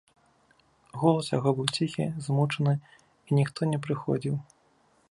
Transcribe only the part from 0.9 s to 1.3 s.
Голас